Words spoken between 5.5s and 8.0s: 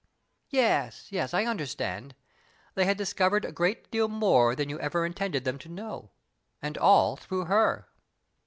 to know, and all through her."